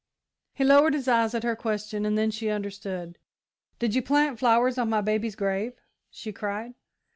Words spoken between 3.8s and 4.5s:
you plant